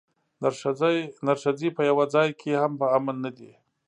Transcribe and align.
نرښځي 1.25 1.69
په 1.77 1.81
یوه 1.89 2.05
ځای 2.13 2.29
کې 2.39 2.51
هم 2.61 2.71
په 2.79 2.85
امن 2.97 3.15
نه 3.25 3.31
دي. 3.37 3.51